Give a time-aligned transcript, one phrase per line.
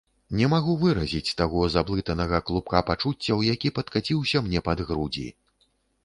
[0.37, 5.27] Не магу выразіць таго заблытанага клубка пачуццяў, які падкаціўся мне пад грудзі.